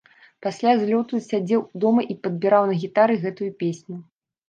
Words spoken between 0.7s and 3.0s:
злёту сядзеў дома і падбіраў на